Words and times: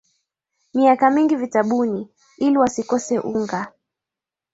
Miaka 0.73 1.09
mingi 1.11 1.35
vitabuni, 1.35 2.09
ili 2.37 2.57
wasikose 2.57 3.19
unga, 3.19 3.73